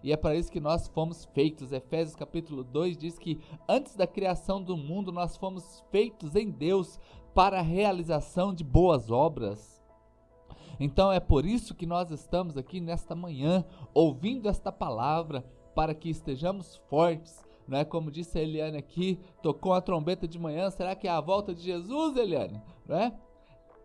E 0.03 0.13
é 0.13 0.17
para 0.17 0.35
isso 0.35 0.51
que 0.51 0.61
nós 0.61 0.87
fomos 0.87 1.25
feitos. 1.33 1.71
Efésios 1.71 2.15
capítulo 2.15 2.63
2 2.63 2.97
diz 2.97 3.19
que 3.19 3.39
antes 3.67 3.95
da 3.95 4.07
criação 4.07 4.61
do 4.61 4.77
mundo 4.77 5.11
nós 5.11 5.35
fomos 5.35 5.83
feitos 5.91 6.35
em 6.35 6.49
Deus 6.49 6.99
para 7.33 7.59
a 7.59 7.63
realização 7.63 8.53
de 8.53 8.63
boas 8.63 9.11
obras. 9.11 9.83
Então 10.79 11.11
é 11.11 11.19
por 11.19 11.45
isso 11.45 11.75
que 11.75 11.85
nós 11.85 12.09
estamos 12.11 12.55
aqui 12.55 12.79
nesta 12.79 13.13
manhã 13.13 13.65
ouvindo 13.93 14.47
esta 14.47 14.71
palavra 14.71 15.43
para 15.79 15.95
que 15.95 16.09
estejamos 16.09 16.75
fortes, 16.89 17.41
não 17.65 17.77
é 17.77 17.85
como 17.85 18.11
disse 18.11 18.37
a 18.37 18.41
Eliane 18.41 18.77
aqui, 18.77 19.17
tocou 19.41 19.71
a 19.71 19.79
trombeta 19.79 20.27
de 20.27 20.37
manhã, 20.37 20.69
será 20.69 20.93
que 20.93 21.07
é 21.07 21.09
a 21.09 21.21
volta 21.21 21.55
de 21.55 21.61
Jesus, 21.61 22.17
Eliane? 22.17 22.61
Não 22.85 22.97
é? 22.97 23.13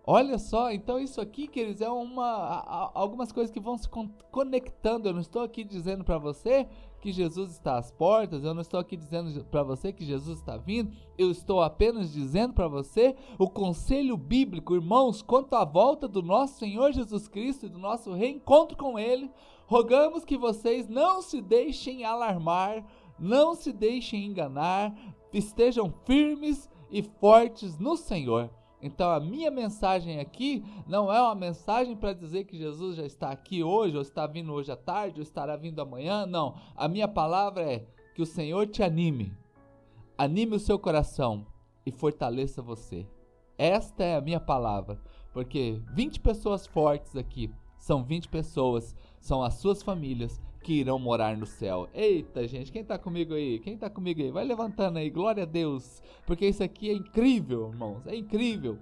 Olha 0.05 0.37
só, 0.37 0.73
então 0.73 0.99
isso 0.99 1.21
aqui, 1.21 1.47
queridos, 1.47 1.81
é 1.81 1.89
uma 1.89 2.91
algumas 2.93 3.31
coisas 3.31 3.53
que 3.53 3.61
vão 3.61 3.79
se 3.79 3.89
conectando. 4.33 5.09
Eu 5.09 5.13
não 5.13 5.21
estou 5.21 5.41
aqui 5.41 5.63
dizendo 5.63 6.03
para 6.03 6.19
você 6.19 6.69
que 7.01 7.13
Jesus 7.13 7.53
está 7.53 7.79
às 7.79 7.93
portas, 7.93 8.43
eu 8.43 8.55
não 8.55 8.61
estou 8.61 8.81
aqui 8.81 8.97
dizendo 8.97 9.45
para 9.45 9.63
você 9.63 9.93
que 9.93 10.05
Jesus 10.05 10.41
está 10.41 10.57
vindo. 10.57 10.91
Eu 11.17 11.31
estou 11.31 11.63
apenas 11.63 12.13
dizendo 12.13 12.55
para 12.55 12.67
você 12.67 13.15
o 13.39 13.49
conselho 13.49 14.17
bíblico, 14.17 14.75
irmãos, 14.75 15.23
quanto 15.23 15.55
à 15.55 15.65
volta 15.65 16.09
do 16.09 16.23
nosso 16.23 16.59
Senhor 16.59 16.93
Jesus 16.93 17.29
Cristo 17.29 17.67
e 17.67 17.69
do 17.69 17.79
nosso 17.79 18.13
reencontro 18.13 18.77
com 18.77 18.99
ele. 18.99 19.31
Rogamos 19.67 20.25
que 20.25 20.37
vocês 20.37 20.89
não 20.89 21.23
se 21.23 21.41
deixem 21.41 22.05
alarmar, 22.05 22.85
não 23.19 23.55
se 23.55 23.73
deixem 23.73 24.27
enganar, 24.27 24.95
estejam 25.33 25.93
firmes 26.05 26.69
e 26.91 27.03
fortes 27.03 27.79
no 27.79 27.97
Senhor. 27.97 28.51
Então 28.83 29.11
a 29.11 29.19
minha 29.19 29.51
mensagem 29.51 30.21
aqui 30.21 30.63
não 30.87 31.11
é 31.11 31.21
uma 31.21 31.35
mensagem 31.35 31.97
para 31.97 32.13
dizer 32.13 32.45
que 32.45 32.59
Jesus 32.59 32.97
já 32.97 33.07
está 33.07 33.31
aqui 33.31 33.63
hoje, 33.63 33.97
ou 33.97 34.03
está 34.03 34.27
vindo 34.27 34.53
hoje 34.53 34.71
à 34.71 34.77
tarde, 34.77 35.21
ou 35.21 35.23
estará 35.23 35.57
vindo 35.57 35.81
amanhã. 35.81 36.27
Não. 36.27 36.55
A 36.77 36.87
minha 36.87 37.09
palavra 37.09 37.63
é 37.63 37.87
que 38.15 38.21
o 38.21 38.27
Senhor 38.27 38.67
te 38.67 38.83
anime, 38.83 39.33
anime 40.19 40.57
o 40.57 40.61
seu 40.61 40.79
coração 40.79 41.47
e 41.87 41.91
fortaleça 41.91 42.61
você. 42.61 43.07
Esta 43.57 44.05
é 44.05 44.17
a 44.17 44.21
minha 44.21 44.41
palavra, 44.41 45.01
porque 45.33 45.81
20 45.95 46.21
pessoas 46.21 46.67
fortes 46.67 47.17
aqui 47.17 47.51
são 47.85 48.03
20 48.03 48.31
pessoas, 48.31 48.97
são 49.21 49.43
as 49.43 49.55
suas 49.57 49.83
famílias 49.83 50.41
que 50.63 50.73
irão 50.73 50.99
morar 50.99 51.37
no 51.37 51.45
céu. 51.45 51.87
Eita, 51.93 52.49
gente, 52.49 52.73
quem 52.73 52.83
tá 52.83 52.99
comigo 52.99 53.35
aí? 53.35 53.59
Quem 53.59 53.77
tá 53.77 53.91
comigo 53.91 54.23
aí? 54.23 54.31
Vai 54.31 54.43
levantando 54.43 54.99
aí, 54.99 55.11
glória 55.11 55.43
a 55.43 55.47
Deus, 55.47 56.03
porque 56.25 56.47
isso 56.47 56.63
aqui 56.63 56.89
é 56.89 56.95
incrível, 56.95 57.69
irmãos, 57.69 58.07
é 58.07 58.17
incrível. 58.17 58.79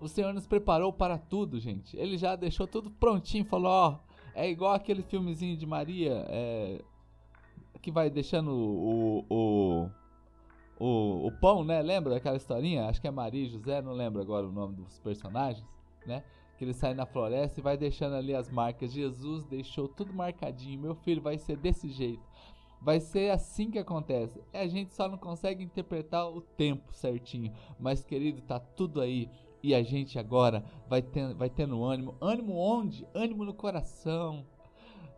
O 0.00 0.06
Senhor 0.06 0.32
nos 0.32 0.46
preparou 0.46 0.92
para 0.92 1.18
tudo, 1.18 1.58
gente. 1.58 1.96
Ele 1.96 2.16
já 2.16 2.36
deixou 2.36 2.68
tudo 2.68 2.88
prontinho, 2.88 3.44
falou, 3.44 3.68
ó, 3.68 3.98
é 4.32 4.48
igual 4.48 4.74
aquele 4.74 5.02
filmezinho 5.02 5.56
de 5.56 5.66
Maria, 5.66 6.24
é, 6.28 6.80
que 7.82 7.90
vai 7.90 8.08
deixando 8.08 8.52
o, 8.52 9.24
o, 9.28 9.90
o, 10.78 11.26
o 11.26 11.32
pão, 11.40 11.64
né? 11.64 11.82
Lembra 11.82 12.14
daquela 12.14 12.36
historinha? 12.36 12.86
Acho 12.86 13.00
que 13.00 13.08
é 13.08 13.10
Maria 13.10 13.42
e 13.42 13.48
José, 13.48 13.82
não 13.82 13.92
lembro 13.92 14.22
agora 14.22 14.46
o 14.46 14.52
nome 14.52 14.76
dos 14.76 15.00
personagens, 15.00 15.66
né? 16.06 16.22
Que 16.58 16.64
ele 16.64 16.74
sai 16.74 16.92
na 16.92 17.06
floresta 17.06 17.60
e 17.60 17.62
vai 17.62 17.76
deixando 17.76 18.16
ali 18.16 18.34
as 18.34 18.50
marcas. 18.50 18.92
Jesus 18.92 19.44
deixou 19.44 19.86
tudo 19.86 20.12
marcadinho. 20.12 20.80
Meu 20.80 20.94
filho 20.96 21.22
vai 21.22 21.38
ser 21.38 21.56
desse 21.56 21.88
jeito. 21.88 22.22
Vai 22.82 22.98
ser 22.98 23.30
assim 23.30 23.70
que 23.70 23.78
acontece. 23.78 24.42
A 24.52 24.66
gente 24.66 24.92
só 24.92 25.08
não 25.08 25.16
consegue 25.16 25.62
interpretar 25.62 26.28
o 26.28 26.40
tempo 26.40 26.92
certinho. 26.92 27.52
Mas, 27.78 28.02
querido, 28.02 28.42
tá 28.42 28.58
tudo 28.58 29.00
aí. 29.00 29.30
E 29.62 29.72
a 29.72 29.82
gente 29.84 30.18
agora 30.18 30.64
vai, 30.88 31.00
ter, 31.00 31.32
vai 31.34 31.48
tendo 31.48 31.82
ânimo. 31.84 32.16
Ânimo 32.20 32.56
onde? 32.56 33.06
Ânimo 33.14 33.44
no 33.44 33.54
coração. 33.54 34.44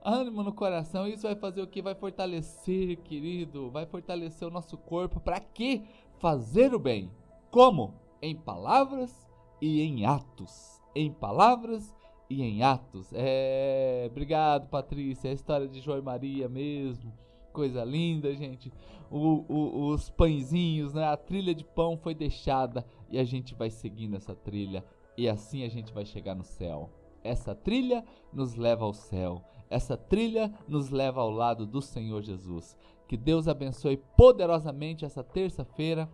Ânimo 0.05 0.43
no 0.43 0.53
coração. 0.53 1.09
Isso 1.09 1.23
vai 1.23 1.37
fazer 1.37 1.63
o 1.63 1.67
que? 1.67 1.81
Vai 1.81 1.95
fortalecer, 1.95 2.99
querido. 2.99 3.71
Vai 3.71 3.87
fortalecer 3.87 4.47
o 4.47 4.51
nosso 4.51 4.77
corpo. 4.77 5.19
Para 5.21 5.41
quê? 5.41 5.83
Fazer 6.19 6.75
o 6.75 6.79
bem. 6.79 7.11
Como? 7.51 7.95
Em 8.21 8.37
palavras 8.37 9.27
e 9.61 9.81
em 9.81 10.05
atos 10.05 10.80
em 10.95 11.13
palavras 11.13 11.95
e 12.29 12.43
em 12.43 12.63
atos. 12.63 13.11
É, 13.13 14.07
obrigado, 14.11 14.69
Patrícia. 14.69 15.29
É 15.29 15.31
a 15.33 15.35
história 15.35 15.69
de 15.69 15.81
João 15.81 15.99
e 15.99 16.03
Maria 16.03 16.49
mesmo. 16.49 17.13
Coisa 17.53 17.85
linda, 17.85 18.33
gente. 18.35 18.73
O, 19.11 19.45
o, 19.53 19.89
os 19.89 20.09
pãezinhos, 20.09 20.95
né? 20.95 21.05
A 21.05 21.17
trilha 21.17 21.55
de 21.55 21.65
pão 21.65 21.97
foi 21.97 22.15
deixada 22.15 22.87
e 23.11 23.19
a 23.19 23.25
gente 23.25 23.55
vai 23.55 23.69
seguindo 23.69 24.17
essa 24.17 24.35
trilha 24.35 24.85
e 25.17 25.29
assim 25.29 25.65
a 25.65 25.69
gente 25.69 25.93
vai 25.93 26.05
chegar 26.05 26.35
no 26.37 26.45
céu. 26.45 26.91
Essa 27.23 27.55
trilha 27.55 28.05
nos 28.33 28.55
leva 28.55 28.85
ao 28.85 28.95
céu. 28.95 29.43
Essa 29.69 29.97
trilha 29.97 30.53
nos 30.67 30.91
leva 30.91 31.21
ao 31.21 31.31
lado 31.31 31.67
do 31.67 31.83
Senhor 31.83 32.23
Jesus. 32.23 32.77
Que 33.09 33.17
Deus 33.17 33.49
abençoe 33.49 33.97
poderosamente 34.17 35.05
essa 35.05 35.23
terça-feira. 35.23 36.09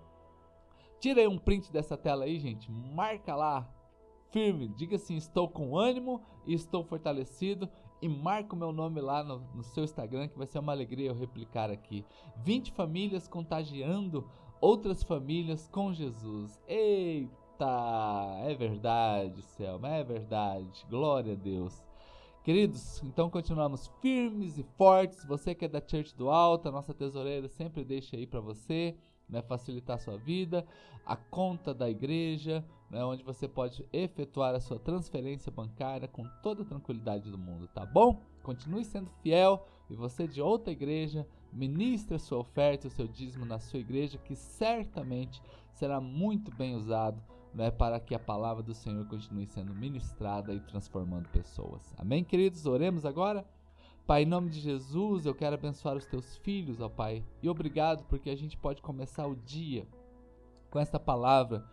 Tira 0.99 1.21
aí 1.21 1.29
um 1.29 1.39
print 1.39 1.71
dessa 1.71 1.97
tela 1.97 2.25
aí, 2.25 2.39
gente. 2.39 2.71
Marca 2.71 3.37
lá 3.37 3.71
firme. 4.31 4.69
Diga 4.69 4.97
assim: 4.97 5.17
estou 5.17 5.49
com 5.49 5.77
ânimo 5.77 6.21
e 6.47 6.55
estou 6.55 6.85
fortalecido. 6.85 7.69
E 8.01 8.09
marca 8.09 8.55
o 8.55 8.59
meu 8.59 8.73
nome 8.73 9.01
lá 9.01 9.25
no, 9.25 9.39
no 9.55 9.63
seu 9.63 9.83
Instagram, 9.83 10.29
que 10.29 10.37
vai 10.37 10.47
ser 10.47 10.59
uma 10.59 10.73
alegria 10.73 11.09
eu 11.09 11.15
replicar 11.15 11.71
aqui. 11.71 12.05
20 12.45 12.73
famílias 12.73 13.27
contagiando 13.27 14.29
outras 14.61 15.03
famílias 15.03 15.69
com 15.69 15.93
Jesus. 15.93 16.61
Eita! 16.69 17.35
É 18.45 18.55
verdade, 18.55 19.41
Selma, 19.43 19.89
é 19.89 20.05
verdade. 20.05 20.85
Glória 20.91 21.33
a 21.33 21.37
Deus. 21.37 21.83
Queridos, 22.45 23.03
então 23.03 23.29
continuamos 23.29 23.91
firmes 24.01 24.57
e 24.59 24.63
fortes. 24.77 25.25
Você 25.25 25.55
que 25.55 25.65
é 25.65 25.69
da 25.69 25.81
Church 25.85 26.15
do 26.15 26.31
Alto, 26.31 26.69
a 26.69 26.73
nossa 26.73 26.95
tesoureira 26.95 27.49
sempre 27.49 27.83
deixa 27.83 28.17
aí 28.17 28.27
para 28.27 28.41
você, 28.41 28.97
né, 29.29 29.43
facilitar 29.43 29.97
a 29.97 29.99
sua 29.99 30.17
vida. 30.17 30.67
A 31.05 31.17
conta 31.17 31.73
da 31.73 31.89
igreja, 31.89 32.65
né, 32.91 33.05
onde 33.05 33.23
você 33.23 33.47
pode 33.47 33.85
efetuar 33.93 34.55
a 34.55 34.61
sua 34.61 34.79
transferência 34.79 35.53
bancária 35.53 36.09
com 36.09 36.27
toda 36.43 36.63
a 36.63 36.67
tranquilidade 36.67 37.31
do 37.31 37.39
mundo, 37.39 37.69
tá 37.69 37.85
bom? 37.85 38.21
Continue 38.43 38.85
sendo 38.85 39.11
fiel 39.23 39.67
e 39.89 39.95
você 39.95 40.27
de 40.27 40.41
outra 40.41 40.73
igreja, 40.73 41.27
ministre 41.53 42.17
a 42.17 42.19
sua 42.19 42.39
oferta, 42.39 42.89
o 42.89 42.91
seu 42.91 43.07
dízimo 43.07 43.45
na 43.45 43.59
sua 43.59 43.81
igreja, 43.81 44.19
que 44.19 44.35
certamente 44.35 45.41
será 45.73 46.01
muito 46.01 46.55
bem 46.57 46.75
usado 46.75 47.23
né, 47.55 47.71
para 47.71 47.99
que 47.99 48.15
a 48.15 48.19
palavra 48.19 48.63
do 48.63 48.75
Senhor 48.75 49.07
continue 49.07 49.47
sendo 49.47 49.75
ministrada 49.75 50.53
e 50.53 50.61
transformando 50.61 51.29
pessoas. 51.31 51.95
Amém, 51.97 52.23
queridos? 52.23 52.67
Oremos 52.67 53.07
agora. 53.07 53.47
Pai, 54.07 54.23
em 54.23 54.27
nome 54.27 54.51
de 54.51 54.61
Jesus, 54.61 55.27
eu 55.27 55.35
quero 55.35 55.57
abençoar 55.57 55.97
os 55.97 56.07
teus 56.07 56.37
filhos, 56.37 56.81
ó 56.81 56.89
Pai. 56.89 57.25
E 57.43 57.49
obrigado 57.49 58.05
porque 58.05 58.31
a 58.31 58.37
gente 58.37 58.57
pode 58.57 58.81
começar 58.81 59.27
o 59.27 59.35
dia 59.35 59.85
com 60.71 60.79
esta 60.79 60.97
palavra, 61.01 61.65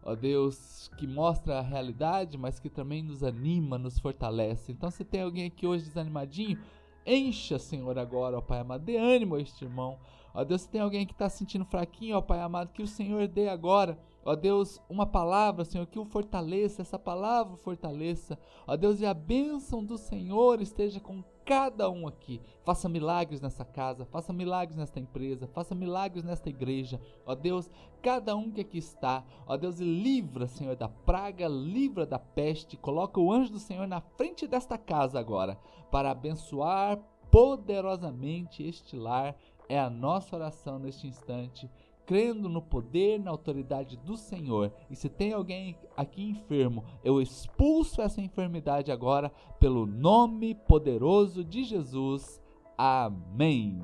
ó 0.00 0.14
Deus, 0.14 0.88
que 0.96 1.04
mostra 1.04 1.58
a 1.58 1.62
realidade, 1.62 2.38
mas 2.38 2.60
que 2.60 2.70
também 2.70 3.02
nos 3.02 3.24
anima, 3.24 3.76
nos 3.76 3.98
fortalece. 3.98 4.70
Então, 4.70 4.88
se 4.88 5.04
tem 5.04 5.22
alguém 5.22 5.46
aqui 5.46 5.66
hoje 5.66 5.86
desanimadinho, 5.86 6.62
encha, 7.04 7.58
Senhor, 7.58 7.98
agora, 7.98 8.38
ó 8.38 8.40
Pai 8.40 8.60
amado, 8.60 8.84
dê 8.84 8.96
ânimo 8.96 9.34
a 9.34 9.40
este 9.40 9.64
irmão. 9.64 9.98
Ó 10.32 10.44
Deus, 10.44 10.60
se 10.60 10.68
tem 10.68 10.80
alguém 10.80 11.04
que 11.04 11.12
está 11.12 11.28
sentindo 11.28 11.64
fraquinho, 11.64 12.16
ó 12.16 12.20
Pai 12.20 12.40
amado, 12.40 12.72
que 12.72 12.84
o 12.84 12.86
Senhor 12.86 13.26
dê 13.26 13.48
agora 13.48 13.98
Ó 14.24 14.34
Deus, 14.36 14.80
uma 14.88 15.06
palavra, 15.06 15.64
Senhor, 15.64 15.86
que 15.86 15.98
o 15.98 16.04
fortaleça, 16.04 16.82
essa 16.82 16.98
palavra 16.98 17.56
fortaleça. 17.56 18.38
Ó 18.66 18.76
Deus, 18.76 19.00
e 19.00 19.06
a 19.06 19.14
bênção 19.14 19.84
do 19.84 19.96
Senhor 19.96 20.60
esteja 20.60 21.00
com 21.00 21.22
cada 21.44 21.90
um 21.90 22.06
aqui. 22.06 22.40
Faça 22.62 22.88
milagres 22.88 23.40
nessa 23.40 23.64
casa, 23.64 24.04
faça 24.04 24.32
milagres 24.32 24.76
nesta 24.76 25.00
empresa, 25.00 25.48
faça 25.48 25.74
milagres 25.74 26.22
nesta 26.22 26.48
igreja. 26.48 27.00
Ó 27.24 27.34
Deus, 27.34 27.70
cada 28.02 28.36
um 28.36 28.50
que 28.50 28.60
aqui 28.60 28.78
está, 28.78 29.24
ó 29.46 29.56
Deus, 29.56 29.78
livra, 29.78 30.46
Senhor, 30.46 30.76
da 30.76 30.88
praga, 30.88 31.48
livra 31.48 32.04
da 32.04 32.18
peste. 32.18 32.76
Coloca 32.76 33.18
o 33.18 33.32
anjo 33.32 33.52
do 33.52 33.58
Senhor 33.58 33.88
na 33.88 34.00
frente 34.00 34.46
desta 34.46 34.76
casa 34.76 35.18
agora, 35.18 35.58
para 35.90 36.10
abençoar 36.10 36.98
poderosamente 37.30 38.62
este 38.62 38.96
lar. 38.96 39.34
É 39.68 39.78
a 39.78 39.88
nossa 39.88 40.34
oração 40.34 40.78
neste 40.78 41.06
instante 41.06 41.70
crendo 42.10 42.48
no 42.48 42.60
poder, 42.60 43.20
na 43.20 43.30
autoridade 43.30 43.96
do 43.96 44.16
Senhor. 44.16 44.72
E 44.90 44.96
se 44.96 45.08
tem 45.08 45.32
alguém 45.32 45.78
aqui 45.96 46.28
enfermo, 46.28 46.82
eu 47.04 47.22
expulso 47.22 48.02
essa 48.02 48.20
enfermidade 48.20 48.90
agora 48.90 49.30
pelo 49.60 49.86
nome 49.86 50.56
poderoso 50.56 51.44
de 51.44 51.62
Jesus. 51.62 52.42
Amém. 52.76 53.80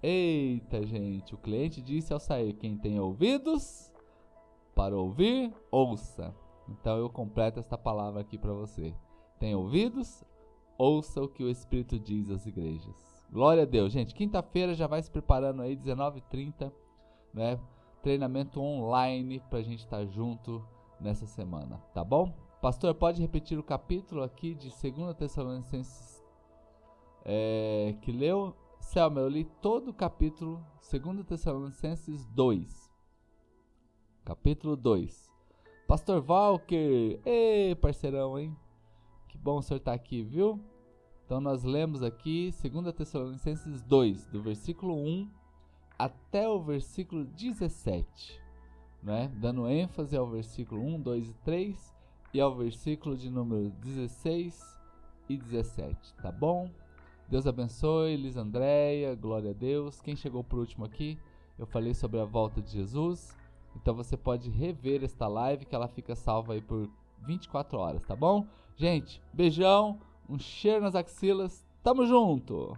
Eita, 0.00 0.86
gente, 0.86 1.34
o 1.34 1.38
cliente 1.38 1.82
disse 1.82 2.12
ao 2.12 2.20
sair: 2.20 2.52
quem 2.52 2.78
tem 2.78 3.00
ouvidos 3.00 3.92
para 4.72 4.96
ouvir, 4.96 5.52
ouça. 5.72 6.32
Então 6.68 6.98
eu 6.98 7.10
completo 7.10 7.58
esta 7.58 7.76
palavra 7.76 8.20
aqui 8.20 8.38
para 8.38 8.52
você. 8.52 8.94
Tem 9.40 9.56
ouvidos? 9.56 10.22
Ouça 10.78 11.20
o 11.20 11.26
que 11.26 11.42
o 11.42 11.50
Espírito 11.50 11.98
diz 11.98 12.30
às 12.30 12.46
igrejas. 12.46 13.26
Glória 13.28 13.64
a 13.64 13.66
Deus, 13.66 13.92
gente. 13.92 14.14
Quinta-feira 14.14 14.72
já 14.72 14.86
vai 14.86 15.02
se 15.02 15.10
preparando 15.10 15.62
aí, 15.62 15.76
19h30 15.76 16.70
né? 17.32 17.58
Treinamento 18.02 18.60
online 18.60 19.40
para 19.50 19.58
a 19.58 19.62
gente 19.62 19.80
estar 19.80 19.98
tá 19.98 20.06
junto 20.06 20.64
nessa 21.00 21.26
semana, 21.26 21.76
tá 21.94 22.02
bom? 22.04 22.32
Pastor, 22.60 22.94
pode 22.94 23.20
repetir 23.20 23.58
o 23.58 23.62
capítulo 23.62 24.22
aqui 24.22 24.54
de 24.54 24.68
2 24.68 25.16
Tessalonicenses 25.16 26.20
é, 27.24 27.94
que 28.00 28.12
leu? 28.12 28.54
Selma, 28.80 29.20
eu 29.20 29.28
li 29.28 29.44
todo 29.44 29.90
o 29.90 29.94
capítulo 29.94 30.64
2 30.90 31.26
Tessalonicenses 31.26 32.26
2. 32.26 32.90
Capítulo 34.24 34.76
2. 34.76 35.30
Pastor 35.86 36.24
Walker, 36.26 37.20
ei, 37.24 37.74
parceirão, 37.74 38.38
hein? 38.38 38.56
Que 39.28 39.36
bom 39.36 39.58
o 39.58 39.62
senhor 39.62 39.78
estar 39.78 39.92
tá 39.92 39.94
aqui, 39.94 40.22
viu? 40.22 40.60
Então 41.24 41.40
nós 41.40 41.62
lemos 41.62 42.02
aqui 42.02 42.52
2 42.62 42.94
Tessalonicenses 42.94 43.82
2, 43.82 44.26
do 44.26 44.42
versículo 44.42 44.94
1 44.94 45.30
até 46.04 46.48
o 46.48 46.58
versículo 46.58 47.26
17, 47.26 48.40
né? 49.02 49.30
dando 49.36 49.68
ênfase 49.68 50.16
ao 50.16 50.26
versículo 50.26 50.82
1, 50.82 51.00
2 51.00 51.28
e 51.28 51.34
3 51.44 51.94
e 52.32 52.40
ao 52.40 52.56
versículo 52.56 53.16
de 53.16 53.28
número 53.28 53.68
16 53.82 54.78
e 55.28 55.36
17, 55.36 56.14
tá 56.14 56.32
bom? 56.32 56.70
Deus 57.28 57.46
abençoe, 57.46 58.16
Liz 58.16 58.36
Andréia, 58.36 59.14
glória 59.14 59.50
a 59.50 59.54
Deus. 59.54 60.00
Quem 60.00 60.16
chegou 60.16 60.42
por 60.42 60.58
último 60.58 60.86
aqui, 60.86 61.18
eu 61.58 61.66
falei 61.66 61.92
sobre 61.92 62.18
a 62.18 62.24
volta 62.24 62.62
de 62.62 62.70
Jesus. 62.70 63.36
Então 63.76 63.94
você 63.94 64.16
pode 64.16 64.48
rever 64.48 65.04
esta 65.04 65.28
live 65.28 65.66
que 65.66 65.74
ela 65.74 65.86
fica 65.86 66.16
salva 66.16 66.54
aí 66.54 66.62
por 66.62 66.88
24 67.26 67.78
horas, 67.78 68.02
tá 68.04 68.16
bom? 68.16 68.46
Gente, 68.74 69.22
beijão, 69.34 70.00
um 70.28 70.38
cheiro 70.38 70.80
nas 70.80 70.94
axilas, 70.94 71.62
tamo 71.82 72.06
junto! 72.06 72.76